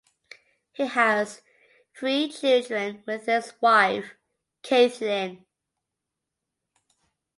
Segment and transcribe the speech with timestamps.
[0.71, 1.43] He has
[1.95, 4.15] three children with his wife
[4.63, 5.45] Kathleen.